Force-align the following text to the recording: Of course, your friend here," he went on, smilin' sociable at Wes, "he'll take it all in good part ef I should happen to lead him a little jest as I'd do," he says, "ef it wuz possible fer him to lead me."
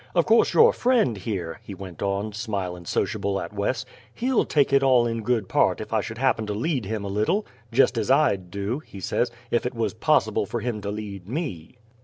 Of 0.15 0.25
course, 0.25 0.55
your 0.55 0.73
friend 0.73 1.15
here," 1.15 1.59
he 1.61 1.75
went 1.75 2.01
on, 2.01 2.31
smilin' 2.33 2.85
sociable 2.87 3.39
at 3.39 3.53
Wes, 3.53 3.85
"he'll 4.15 4.45
take 4.45 4.73
it 4.73 4.81
all 4.81 5.05
in 5.05 5.21
good 5.21 5.47
part 5.47 5.79
ef 5.79 5.93
I 5.93 6.01
should 6.01 6.17
happen 6.17 6.47
to 6.47 6.55
lead 6.55 6.85
him 6.85 7.05
a 7.05 7.07
little 7.07 7.45
jest 7.71 7.99
as 7.99 8.09
I'd 8.09 8.49
do," 8.49 8.79
he 8.79 8.99
says, 8.99 9.29
"ef 9.51 9.63
it 9.63 9.75
wuz 9.75 9.89
possible 9.93 10.47
fer 10.47 10.61
him 10.61 10.81
to 10.81 10.89
lead 10.89 11.27
me." 11.29 11.77